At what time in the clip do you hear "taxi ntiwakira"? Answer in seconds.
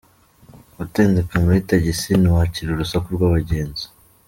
1.69-2.69